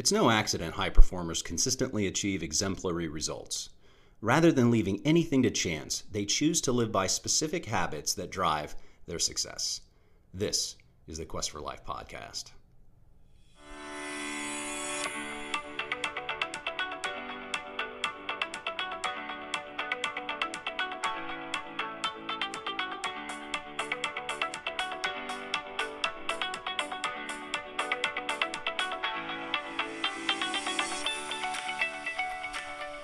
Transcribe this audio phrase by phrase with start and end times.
[0.00, 3.68] It's no accident high performers consistently achieve exemplary results.
[4.22, 8.74] Rather than leaving anything to chance, they choose to live by specific habits that drive
[9.06, 9.82] their success.
[10.32, 10.76] This
[11.06, 12.52] is the Quest for Life podcast.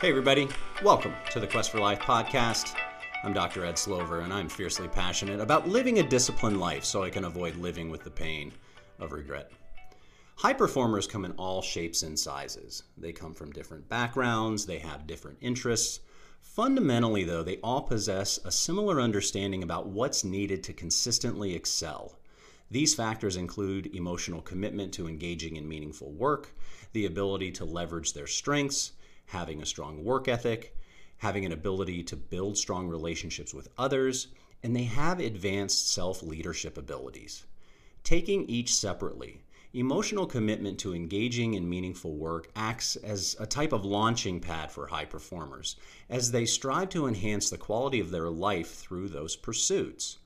[0.06, 0.46] Hey, everybody.
[0.84, 2.76] Welcome to the Quest for Life podcast.
[3.24, 3.64] I'm Dr.
[3.64, 7.56] Ed Slover, and I'm fiercely passionate about living a disciplined life so I can avoid
[7.56, 8.52] living with the pain
[9.00, 9.50] of regret.
[10.36, 12.84] High performers come in all shapes and sizes.
[12.96, 15.98] They come from different backgrounds, they have different interests.
[16.40, 22.16] Fundamentally, though, they all possess a similar understanding about what's needed to consistently excel.
[22.70, 26.54] These factors include emotional commitment to engaging in meaningful work,
[26.92, 28.92] the ability to leverage their strengths,
[29.26, 30.76] having a strong work ethic,
[31.18, 34.28] having an ability to build strong relationships with others,
[34.62, 37.44] and they have advanced self leadership abilities.
[38.02, 39.42] Taking each separately,
[39.72, 44.86] emotional commitment to engaging in meaningful work acts as a type of launching pad for
[44.86, 45.76] high performers
[46.08, 50.18] as they strive to enhance the quality of their life through those pursuits.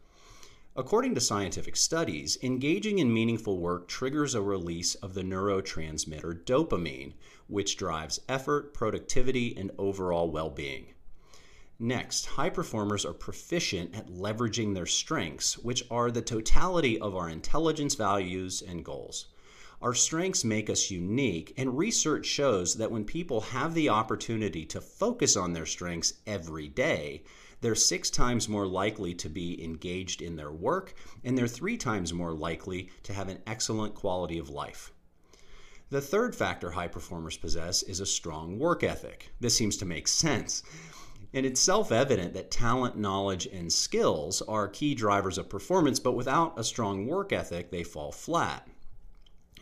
[0.77, 7.15] According to scientific studies, engaging in meaningful work triggers a release of the neurotransmitter dopamine,
[7.51, 10.95] which drives effort, productivity, and overall well being.
[11.79, 17.29] Next, high performers are proficient at leveraging their strengths, which are the totality of our
[17.29, 19.29] intelligence, values, and goals.
[19.81, 24.81] Our strengths make us unique, and research shows that when people have the opportunity to
[24.83, 27.23] focus on their strengths every day,
[27.63, 30.93] they're six times more likely to be engaged in their work,
[31.25, 34.93] and they're three times more likely to have an excellent quality of life.
[35.91, 39.33] The third factor high performers possess is a strong work ethic.
[39.41, 40.63] This seems to make sense.
[41.35, 46.13] And it's self evident that talent, knowledge, and skills are key drivers of performance, but
[46.13, 48.69] without a strong work ethic, they fall flat.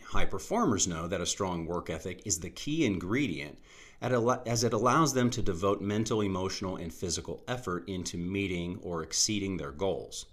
[0.03, 3.57] High performers know that a strong work ethic is the key ingredient
[3.99, 9.57] as it allows them to devote mental, emotional, and physical effort into meeting or exceeding
[9.57, 10.27] their goals.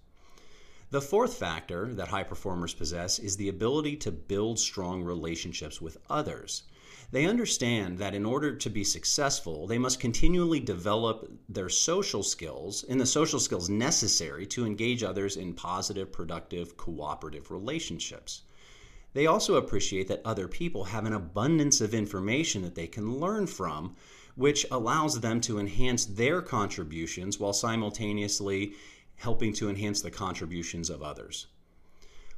[0.90, 5.98] The fourth factor that high performers possess is the ability to build strong relationships with
[6.08, 6.62] others.
[7.10, 12.84] They understand that in order to be successful, they must continually develop their social skills
[12.84, 18.42] and the social skills necessary to engage others in positive, productive, cooperative relationships.
[19.12, 23.48] They also appreciate that other people have an abundance of information that they can learn
[23.48, 23.96] from,
[24.36, 28.74] which allows them to enhance their contributions while simultaneously
[29.16, 31.46] helping to enhance the contributions of others.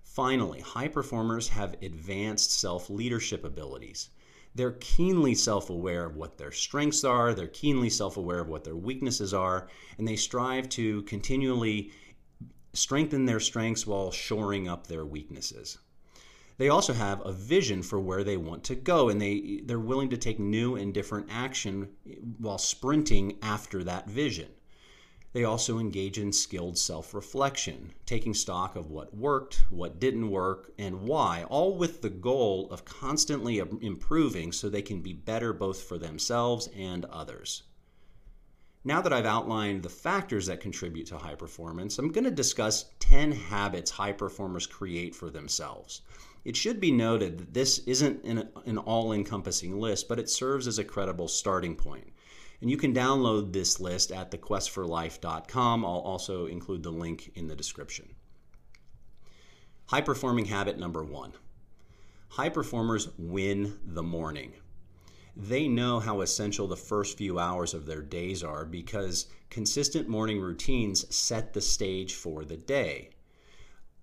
[0.03, 4.11] Finally, high performers have advanced self leadership abilities.
[4.55, 8.65] They're keenly self aware of what their strengths are, they're keenly self aware of what
[8.65, 9.69] their weaknesses are,
[9.99, 11.93] and they strive to continually
[12.73, 15.79] strengthen their strengths while shoring up their weaknesses
[16.59, 20.11] they also have a vision for where they want to go and they they're willing
[20.11, 21.89] to take new and different action
[22.39, 24.49] while sprinting after that vision
[25.33, 31.03] they also engage in skilled self-reflection taking stock of what worked what didn't work and
[31.03, 35.99] why all with the goal of constantly improving so they can be better both for
[35.99, 37.63] themselves and others
[38.85, 42.87] now that I've outlined the factors that contribute to high performance, I'm going to discuss
[43.01, 46.01] 10 habits high performers create for themselves.
[46.45, 50.67] It should be noted that this isn't an, an all encompassing list, but it serves
[50.67, 52.13] as a credible starting point.
[52.61, 55.85] And you can download this list at thequest4life.com.
[55.85, 58.15] I'll also include the link in the description.
[59.87, 61.33] High performing habit number one
[62.31, 64.53] high performers win the morning.
[65.35, 70.41] They know how essential the first few hours of their days are because consistent morning
[70.41, 73.11] routines set the stage for the day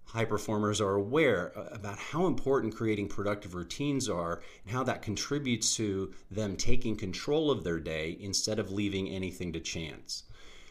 [0.06, 5.02] high performers are aware uh, about how important creating productive routines are and how that
[5.02, 10.24] contributes to them taking control of their day instead of leaving anything to chance.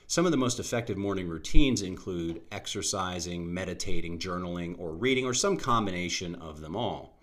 [0.07, 5.57] Some of the most effective morning routines include exercising, meditating, journaling, or reading, or some
[5.57, 7.19] combination of them all.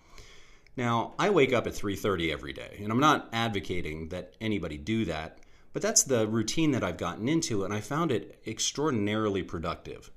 [0.76, 5.04] Now, I wake up at 3:30 every day, and I'm not advocating that anybody do
[5.04, 5.38] that,
[5.72, 10.10] but that's the routine that I've gotten into and I found it extraordinarily productive.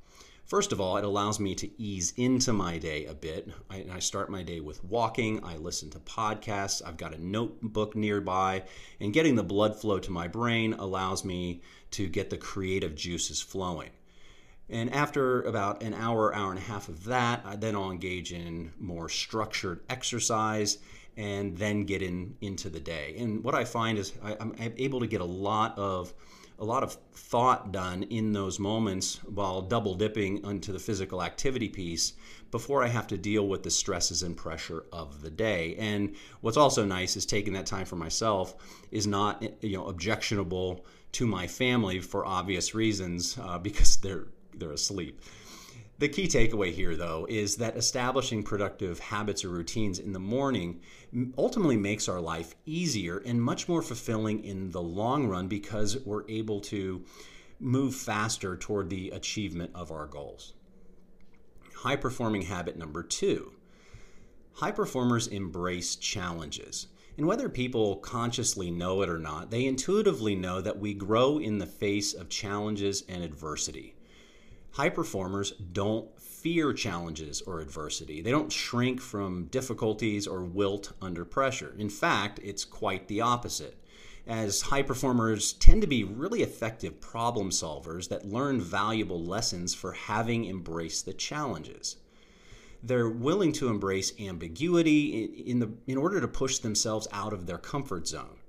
[0.45, 3.49] First of all, it allows me to ease into my day a bit.
[3.67, 7.95] I, I, start my day with walking, I listen to podcasts, I've got a notebook
[7.95, 8.63] nearby,
[8.99, 13.41] and getting the blood flow to my brain allows me to get the creative juices
[13.41, 13.89] flowing.
[14.69, 18.31] And after about an hour, hour and a half of that, I then I'll engage
[18.31, 20.77] in more structured exercise.
[21.17, 23.15] and then get in into the day.
[23.17, 26.13] And what I find is I, I'm able to get a lot of
[26.59, 31.67] a lot of thought done in those moments while double dipping into the physical activity
[31.67, 32.13] piece
[32.51, 35.75] before I have to deal with the stresses and pressure of the day.
[35.77, 38.55] And what's also nice is taking that time for myself
[38.91, 44.71] is not you know objectionable to my family for obvious reasons uh, because they're they're
[44.71, 45.21] asleep.
[45.97, 50.81] The key takeaway here, though, is that establishing productive habits or routines in the morning
[51.37, 56.27] ultimately makes our life easier and much more fulfilling in the long run because we're
[56.27, 57.05] able to
[57.61, 60.53] move faster toward the achievement of our goals.
[61.75, 63.53] High performing habit number two
[64.55, 66.87] high performers embrace challenges.
[67.17, 71.57] And whether people consciously know it or not, they intuitively know that we grow in
[71.57, 73.94] the face of challenges and adversity.
[74.75, 78.19] High performers don't fear challenges or adversity.
[78.19, 81.73] They don't shrink from difficulties or wilt under pressure.
[81.77, 83.81] In fact, it's quite the opposite.
[84.27, 89.93] As high performers tend to be really effective problem solvers that learn valuable lessons for
[89.93, 91.95] having embraced the challenges.
[92.83, 97.57] They're willing to embrace ambiguity in, the, in order to push themselves out of their
[97.57, 98.39] comfort zone.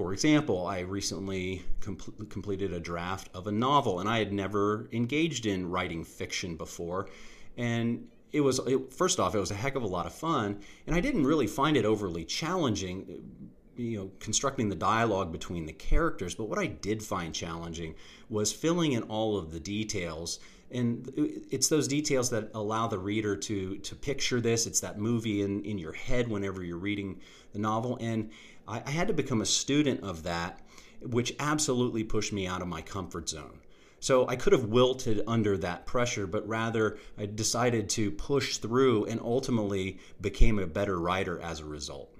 [0.00, 1.98] For example, I recently com-
[2.30, 7.10] completed a draft of a novel, and I had never engaged in writing fiction before.
[7.58, 10.60] And it was, it, first off, it was a heck of a lot of fun,
[10.86, 13.50] and I didn't really find it overly challenging,
[13.80, 16.34] you know, constructing the dialogue between the characters.
[16.34, 17.94] But what I did find challenging
[18.28, 20.38] was filling in all of the details
[20.72, 21.12] and
[21.50, 25.64] it's those details that allow the reader to to picture this it's that movie in
[25.64, 27.18] in your head whenever you're reading
[27.52, 28.30] the novel and
[28.70, 30.60] I, I had to become a student of that,
[31.02, 33.58] which absolutely pushed me out of my comfort zone.
[34.02, 39.04] So I could have wilted under that pressure, but rather I decided to push through
[39.06, 42.14] and ultimately became a better writer as a result.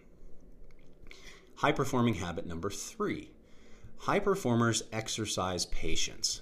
[1.60, 3.28] High performing habit number three
[3.98, 6.40] high performers exercise patience.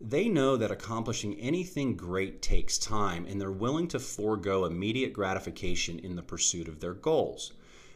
[0.00, 5.98] They know that accomplishing anything great takes time and they're willing to forego immediate gratification
[5.98, 7.52] in the pursuit of their goals.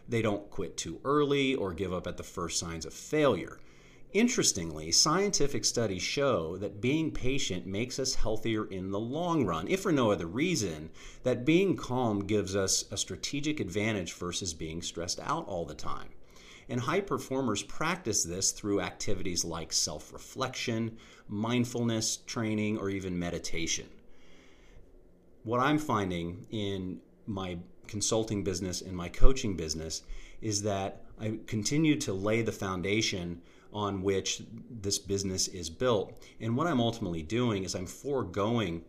[0.09, 3.61] They don't quit too early or give up at the first signs of failure.
[4.13, 9.83] Interestingly, scientific studies show that being patient makes us healthier in the long run, if
[9.83, 10.91] for no other reason,
[11.23, 16.09] that being calm gives us a strategic advantage versus being stressed out all the time.
[16.69, 20.97] And high performers practice this through activities like self reflection,
[21.29, 23.87] mindfulness training, or even meditation.
[25.43, 30.03] What I'm finding in my consulting business and my coaching business
[30.41, 36.17] is that I continue to lay the foundation on which this business is built.
[36.41, 38.85] And what I'm ultimately doing is I'm foregoing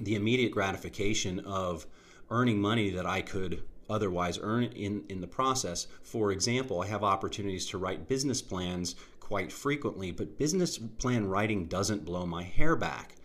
[0.00, 1.86] the immediate gratification of
[2.30, 5.86] earning money that I could otherwise earn in, in the process.
[6.02, 11.66] For example, I have opportunities to write business plans quite frequently, but business plan writing
[11.66, 13.16] doesn't blow my hair back.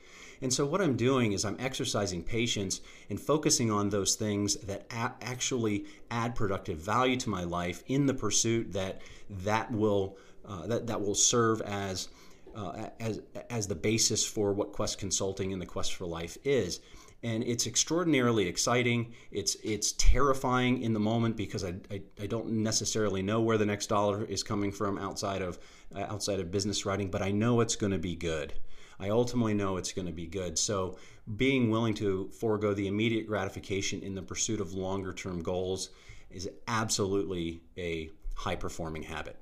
[0.41, 4.85] And so, what I'm doing is I'm exercising patience and focusing on those things that
[4.91, 10.17] a- actually add productive value to my life in the pursuit that that will
[10.47, 12.09] uh, that that will serve as
[12.55, 16.79] uh, as as the basis for what Quest Consulting and the Quest for Life is.
[17.23, 19.13] And it's extraordinarily exciting.
[19.31, 23.65] It's it's terrifying in the moment because I, I, I don't necessarily know where the
[23.65, 25.57] next dollar is coming from outside of
[25.95, 28.53] uh, outside of business writing, but I know it's going to be good.
[28.99, 30.57] I ultimately know it's going to be good.
[30.57, 30.97] So,
[31.35, 35.89] being willing to forego the immediate gratification in the pursuit of longer term goals
[36.29, 39.41] is absolutely a high performing habit.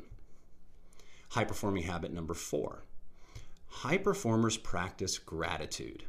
[1.30, 2.84] High performing habit number four
[3.76, 6.06] high performers practice gratitude.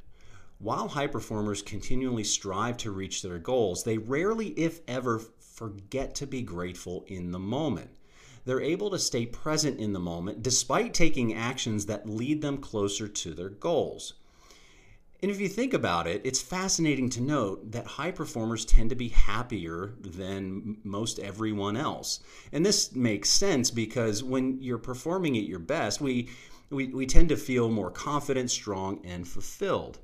[0.58, 6.26] While high performers continually strive to reach their goals, they rarely, if ever, forget to
[6.26, 7.90] be grateful in the moment
[8.46, 13.08] they're able to stay present in the moment despite taking actions that lead them closer
[13.08, 14.14] to their goals.
[15.20, 18.96] And if you think about it, it's fascinating to note that high performers tend to
[18.96, 22.20] be happier than most everyone else.
[22.52, 26.28] And this makes sense because when you're performing at your best, we,
[26.70, 29.98] we, we tend to feel more confident, strong, and fulfilled.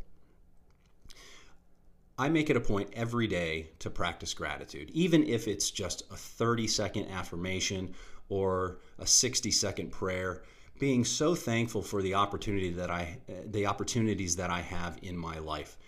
[2.18, 6.16] I make it a point every day to practice gratitude, even if it's just a
[6.16, 7.94] 30 second affirmation
[8.28, 10.42] or a 60 second prayer
[10.78, 15.38] being so thankful for the opportunity that I the opportunities that I have in my
[15.38, 15.78] life.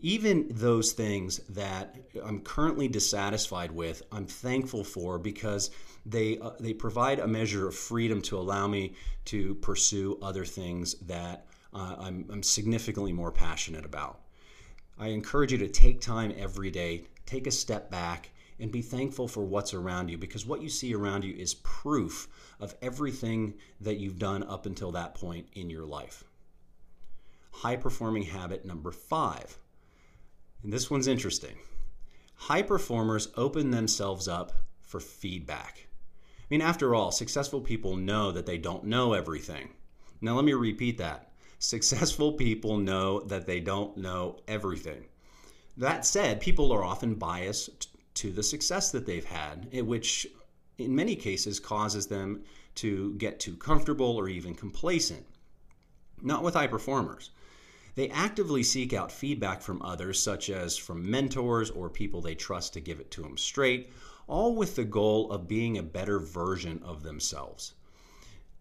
[0.00, 5.70] Even those things that I'm currently dissatisfied with I'm thankful for because
[6.04, 8.94] they uh, they provide a measure of freedom to allow me
[9.26, 14.20] to pursue other things that uh, I'm, I'm significantly more passionate about
[14.98, 19.26] I encourage you to take time every day take a step back and be thankful
[19.26, 22.28] for what's around you because what you see around you is proof
[22.60, 26.24] of everything that you've done up until that point in your life.
[27.50, 29.58] High performing habit number five.
[30.62, 31.56] And this one's interesting.
[32.34, 35.88] High performers open themselves up for feedback.
[36.40, 39.70] I mean, after all, successful people know that they don't know everything.
[40.20, 41.30] Now, let me repeat that.
[41.58, 45.06] Successful people know that they don't know everything.
[45.76, 50.26] That said, people are often biased to the success that they've had, eh, which
[50.78, 52.44] in many cases causes them
[52.76, 55.26] to get too comfortable or even complacent.
[56.22, 57.30] Not with high performers.
[57.94, 62.72] They actively seek out feedback from others, such as from mentors or people they trust
[62.72, 63.92] to give it to them straight,
[64.26, 67.74] all with the goal of being a better version of themselves.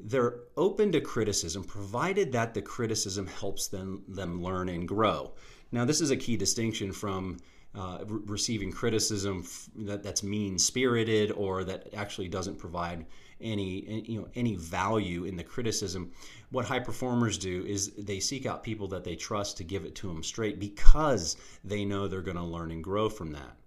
[0.06, 5.34] They're open to criticism, provided that the criticism helps them, them learn and grow.
[5.72, 7.38] Now, this is a key distinction from
[7.76, 13.06] uh, re- receiving criticism f- that, that's mean spirited or that actually doesn't provide
[13.42, 16.12] any you know any value in the criticism
[16.52, 19.96] what high performers do is they seek out people that they trust to give it
[19.96, 23.58] to them straight because they know they're going to learn and grow from that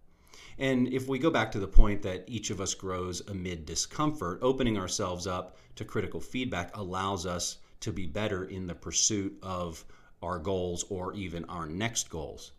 [0.58, 4.38] and if we go back to the point that each of us grows amid discomfort
[4.42, 9.84] opening ourselves up to critical feedback allows us to be better in the pursuit of
[10.22, 12.52] our goals or even our next goals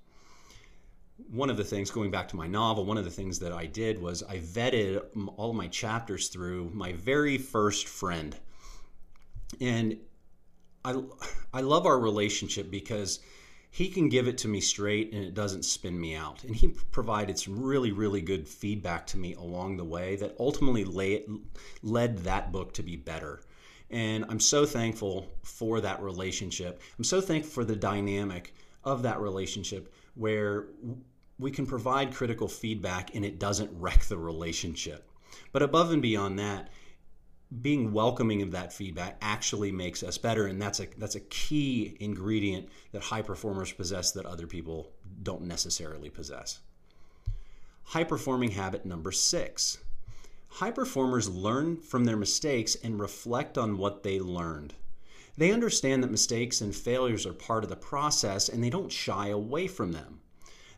[1.32, 3.66] one of the things, going back to my novel, one of the things that I
[3.66, 5.04] did was I vetted
[5.36, 8.36] all my chapters through my very first friend.
[9.60, 9.98] And
[10.86, 10.96] I,
[11.54, 13.20] I love our relationship because
[13.70, 16.44] he can give it to me straight and it doesn't spin me out.
[16.44, 20.86] And he provided some really, really good feedback to me along the way that ultimately
[20.86, 21.26] lay,
[21.84, 23.42] led that book to be better.
[23.90, 26.82] And I'm so thankful for that relationship.
[26.98, 30.68] I'm so thankful for the dynamic of that relationship where
[31.40, 35.10] we can provide critical feedback and it doesn't wreck the relationship.
[35.52, 36.70] But above and beyond that,
[37.62, 41.96] being welcoming of that feedback actually makes us better and that's a that's a key
[42.02, 44.92] ingredient that high performers possess that other people
[45.24, 46.60] don't necessarily possess.
[47.84, 49.78] High performing habit number 6.
[50.50, 54.74] High performers learn from their mistakes and reflect on what they learned.
[55.38, 59.30] They understand that mistakes and failures are part of the process and they don't shy
[59.30, 60.20] away from them.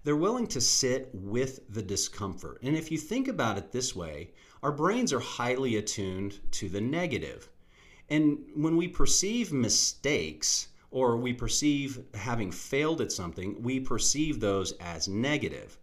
[0.03, 2.59] They're willing to sit with the discomfort.
[2.61, 4.31] And if you think about it this way,
[4.61, 7.49] our brains are highly attuned to the negative.
[8.09, 14.71] And when we perceive mistakes or we perceive having failed at something, we perceive those
[14.73, 15.77] as negative.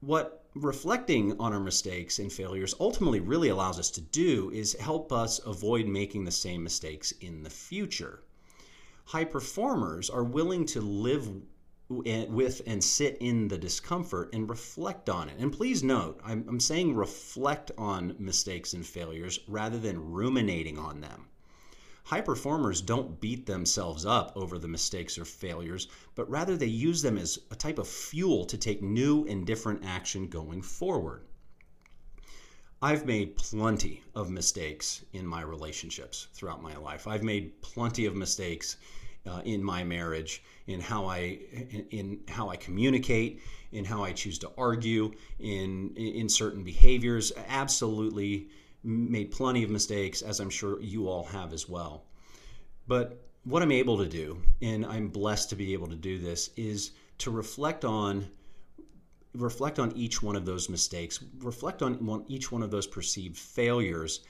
[0.00, 5.12] What reflecting on our mistakes and failures ultimately really allows us to do is help
[5.12, 8.22] us avoid making the same mistakes in the future.
[9.06, 11.28] High performers are willing to live
[11.88, 15.38] with and sit in the discomfort and reflect on it.
[15.38, 21.00] And please note, I'm, I'm, saying reflect on mistakes and failures rather than ruminating on
[21.00, 21.28] them.
[22.04, 27.02] High performers don't beat themselves up over the mistakes or failures, but rather they use
[27.02, 31.24] them as a type of fuel to take new and different action going forward.
[32.80, 37.06] I've made plenty of mistakes in my relationships throughout my life.
[37.06, 38.76] I've made plenty of mistakes
[39.26, 43.40] uh, in my marriage, in how I in, in, how I communicate,
[43.72, 47.32] in how I choose to argue, in in certain behaviors.
[47.48, 48.48] Absolutely
[48.84, 52.04] made plenty of mistakes, as I'm sure you all have as well.
[52.86, 56.50] But what I'm able to do, and I'm blessed to be able to do this,
[56.56, 58.30] is to reflect on
[59.34, 64.20] reflect on each one of those mistakes, reflect on each one of those perceived failures,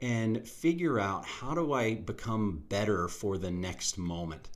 [0.00, 4.48] and figure out how do I become better for the next moment.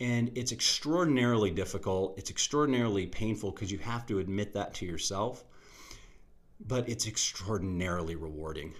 [0.00, 2.18] And it's extraordinarily difficult.
[2.18, 5.44] It's extraordinarily painful because you have to admit that to yourself.
[6.66, 8.74] But it's extraordinarily rewarding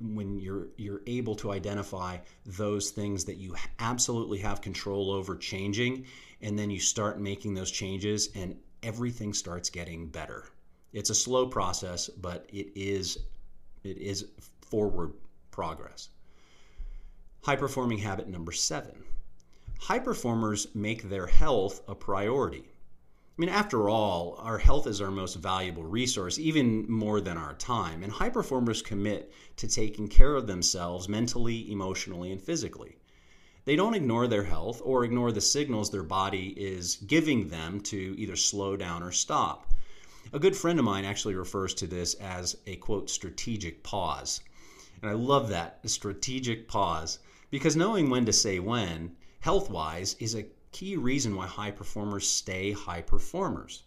[0.00, 6.06] when you're you're able to identify those things that you absolutely have control over changing,
[6.40, 10.46] and then you start making those changes, and everything starts getting better.
[10.94, 13.18] It's a slow process, but it is
[13.84, 14.24] it is
[14.62, 15.12] forward
[15.58, 16.10] progress.
[17.42, 19.02] High performing habit number seven
[19.80, 22.62] high performers make their health a priority.
[22.68, 27.54] I mean, after all, our health is our most valuable resource, even more than our
[27.54, 28.04] time.
[28.04, 32.96] And high performers commit to taking care of themselves mentally, emotionally, and physically.
[33.64, 38.14] They don't ignore their health or ignore the signals their body is giving them to
[38.16, 39.74] either slow down or stop.
[40.32, 44.40] A good friend of mine actually refers to this as a quote, strategic pause.
[45.00, 50.34] And I love that, strategic pause, because knowing when to say when, health wise, is
[50.34, 53.84] a key reason why high performers stay high performers.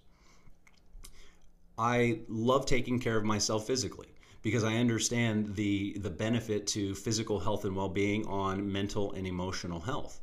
[1.78, 4.08] I love taking care of myself physically
[4.42, 9.80] because I understand the the benefit to physical health and well-being on mental and emotional
[9.80, 10.22] health.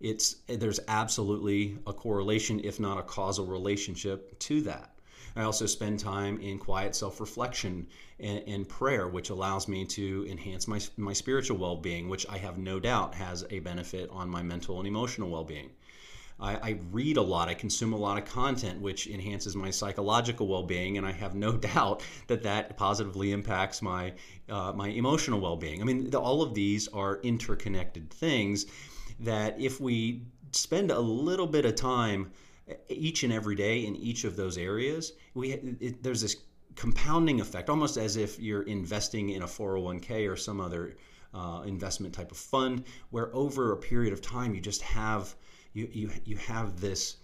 [0.00, 4.94] It's there's absolutely a correlation if not a causal relationship to that.
[5.36, 7.86] I also spend time in quiet self-reflection
[8.18, 12.58] and, and prayer, which allows me to enhance my, my spiritual well-being, which I have
[12.58, 15.70] no doubt has a benefit on my mental and emotional well-being.
[16.40, 20.48] I, I, read a lot, I consume a lot of content, which enhances my psychological
[20.48, 24.14] well-being, and I have no doubt that that positively impacts my
[24.48, 25.80] uh, my emotional well-being.
[25.80, 28.66] I mean, the, all of these are interconnected things
[29.20, 30.22] that if we
[30.52, 32.32] spend a little bit of time
[32.88, 36.36] each and every day in each of those areas, we it, there's this
[36.76, 40.96] compounding effect, almost as if you're investing in a 401k or some other
[41.34, 45.34] uh, investment type of fund, where over a period of time you just have
[45.72, 47.16] you you you have this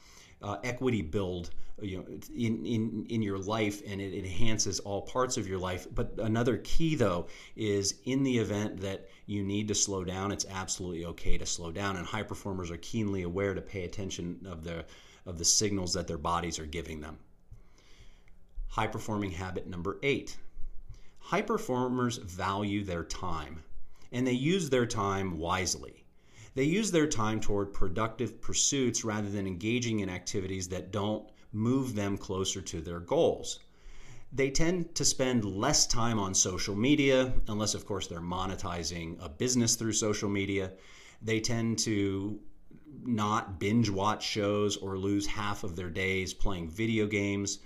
[0.43, 1.51] uh, equity build
[1.81, 5.87] you know in, in in your life and it enhances all parts of your life.
[5.95, 7.27] But another key though
[7.57, 11.73] is in the event that you need to slow down it's absolutely okay to slow
[11.73, 11.97] down.
[11.97, 14.85] And high performers are keenly aware to pay attention of the
[15.27, 17.19] of the signals that their bodies are giving them
[18.69, 20.37] high performing habit number 8
[21.19, 23.63] high performers value their time
[24.13, 26.07] and they use their time wisely
[26.57, 31.95] they use their time toward productive pursuits rather than engaging in activities that don't move
[31.95, 33.59] them closer to their goals.
[34.33, 39.29] They tend to spend less time on social media, unless, of course, they're monetizing a
[39.29, 40.73] business through social media.
[41.21, 42.41] They tend to
[43.05, 47.59] not binge watch shows or lose half of their days playing video games.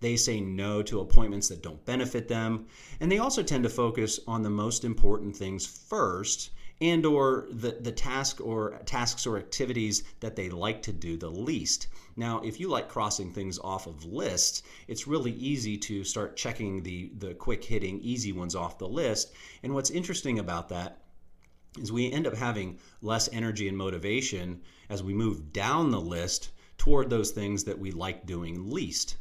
[0.00, 2.66] They say no to appointments that don't benefit them.
[3.00, 7.72] And they also tend to focus on the most important things first and or the,
[7.80, 11.88] the task or tasks or activities that they like to do the least.
[12.16, 16.82] Now, if you like crossing things off of lists, it's really easy to start checking
[16.82, 19.32] the, the quick hitting easy ones off the list.
[19.62, 20.98] And what's interesting about that
[21.80, 26.50] is we end up having less energy and motivation as we move down the list
[26.78, 29.16] toward those things that we like doing least.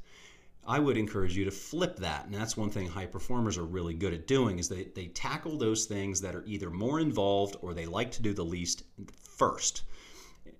[0.67, 2.25] I would encourage you to flip that.
[2.25, 5.57] And that's one thing high performers are really good at doing is they, they tackle
[5.57, 8.83] those things that are either more involved or they like to do the least
[9.17, 9.83] first,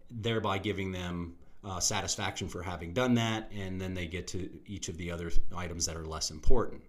[0.09, 3.51] thereby giving them uh, satisfaction for having done that.
[3.53, 6.81] And then they get to each of the other items that are less important.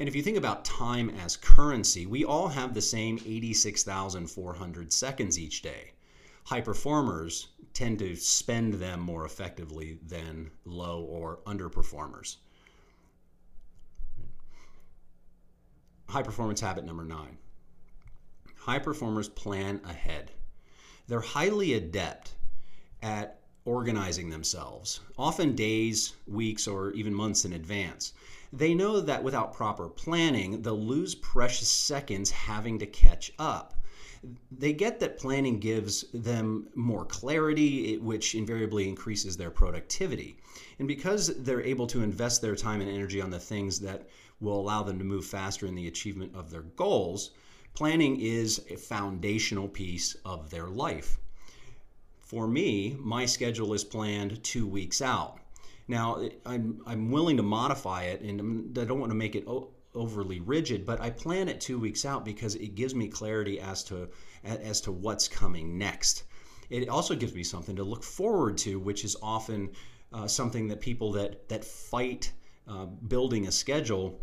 [0.00, 5.38] And if you think about time as currency, we all have the same 86,400 seconds
[5.38, 5.92] each day.
[6.44, 12.36] High performers tend to spend them more effectively than low or underperformers.
[16.08, 17.38] High performance habit number nine
[18.60, 20.30] high performers plan ahead.
[21.08, 22.34] They're highly adept
[23.02, 28.12] at organizing themselves, often days, weeks, or even months in advance.
[28.52, 33.79] They know that without proper planning, they'll lose precious seconds having to catch up
[34.50, 40.36] they get that planning gives them more clarity, which invariably increases their productivity.
[40.78, 44.08] And because they're able to invest their time and energy on the things that
[44.40, 47.30] will allow them to move faster in the achievement of their goals,
[47.74, 51.18] planning is a foundational piece of their life.
[52.18, 55.38] For me, my schedule is planned two weeks out.
[55.90, 59.44] Now, I'm, I'm willing to modify it, and I don't want to make it
[59.92, 63.82] overly rigid, but I plan it two weeks out because it gives me clarity as
[63.84, 64.08] to
[64.44, 66.22] as to what's coming next.
[66.70, 69.70] It also gives me something to look forward to, which is often
[70.12, 72.30] uh, something that people that that fight
[72.68, 74.20] uh, building a schedule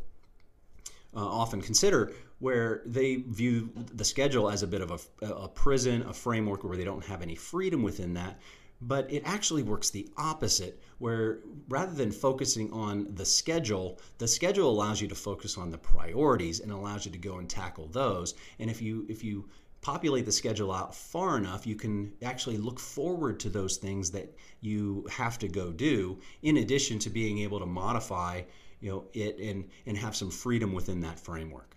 [1.13, 6.03] uh, often consider, where they view the schedule as a bit of a, a prison,
[6.03, 8.39] a framework where they don't have any freedom within that
[8.81, 14.69] but it actually works the opposite where rather than focusing on the schedule the schedule
[14.69, 18.35] allows you to focus on the priorities and allows you to go and tackle those.
[18.59, 19.49] And if you if you
[19.81, 24.35] populate the schedule out far enough you can actually look forward to those things that
[24.61, 28.41] you have to go do in addition to being able to modify
[28.79, 31.75] you know it and and have some freedom within that framework.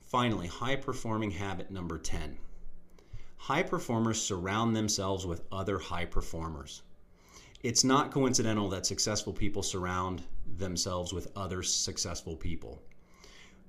[0.00, 2.38] Finally high performing habit number 10
[3.38, 6.82] high performers surround themselves with other high performers.
[7.62, 10.22] It's not coincidental that successful people surround
[10.56, 12.82] themselves with other successful people.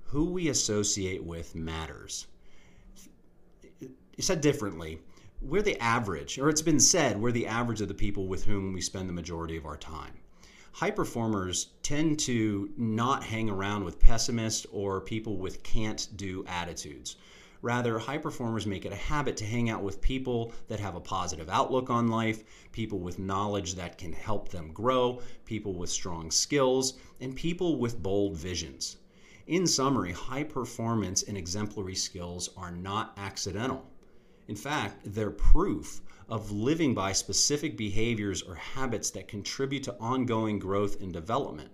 [0.02, 2.26] Who we associate with matters.
[4.18, 5.00] Said differently,
[5.40, 8.72] we're the average, or it's been said, we're the average of the people with whom
[8.72, 10.12] we spend the majority of our time.
[10.72, 17.16] High performers tend to not hang around with pessimists or people with can't do attitudes
[17.62, 21.00] Rather, high performers make it a habit to hang out with people that have a
[21.00, 22.42] positive outlook on life,
[22.72, 28.02] people with knowledge that can help them grow, people with strong skills, and people with
[28.02, 28.96] bold visions.
[29.46, 33.84] In summary, high performance and exemplary skills are not accidental.
[34.48, 40.58] In fact, they're proof of living by specific behaviors or habits that contribute to ongoing
[40.58, 41.70] growth and development.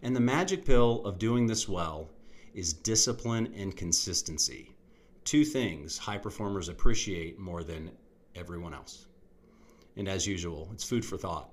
[0.00, 2.08] And the magic pill of doing this well
[2.54, 4.74] is discipline and consistency.
[5.30, 7.92] Two things high performers appreciate more than
[8.34, 9.06] everyone else.
[9.96, 11.52] And as usual, it's food for thought,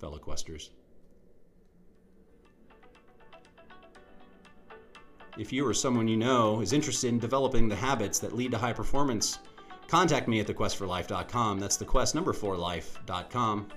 [0.00, 0.70] fellow Questers.
[5.36, 8.56] If you or someone you know is interested in developing the habits that lead to
[8.56, 9.40] high performance,
[9.88, 11.60] contact me at thequest4life.com.
[11.60, 13.68] That's the quest number 4 life.com.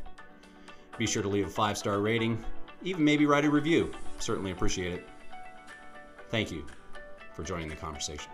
[0.98, 2.42] Be sure to leave a five star rating,
[2.84, 3.92] even maybe write a review.
[4.20, 5.10] Certainly appreciate it.
[6.30, 6.66] Thank you
[7.34, 8.32] for joining the conversation.